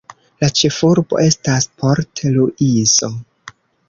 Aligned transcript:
La 0.43 0.47
ĉefurbo 0.59 1.19
estas 1.25 1.67
Port-Luiso. 1.83 3.11